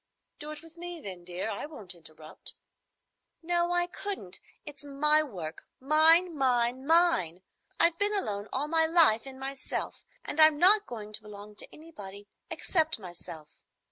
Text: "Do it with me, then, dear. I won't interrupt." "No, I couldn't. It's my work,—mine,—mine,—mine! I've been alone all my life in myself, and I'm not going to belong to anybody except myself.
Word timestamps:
"Do 0.39 0.49
it 0.49 0.63
with 0.63 0.77
me, 0.77 0.99
then, 0.99 1.23
dear. 1.23 1.47
I 1.51 1.67
won't 1.67 1.93
interrupt." 1.93 2.53
"No, 3.43 3.71
I 3.71 3.85
couldn't. 3.85 4.39
It's 4.65 4.83
my 4.83 5.21
work,—mine,—mine,—mine! 5.21 7.43
I've 7.79 7.99
been 7.99 8.15
alone 8.15 8.47
all 8.51 8.67
my 8.67 8.87
life 8.87 9.27
in 9.27 9.37
myself, 9.37 10.03
and 10.25 10.39
I'm 10.39 10.57
not 10.57 10.87
going 10.87 11.13
to 11.13 11.21
belong 11.21 11.55
to 11.57 11.71
anybody 11.71 12.27
except 12.49 12.97
myself. 12.97 13.49